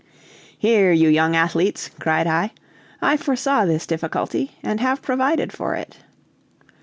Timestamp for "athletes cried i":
1.35-2.53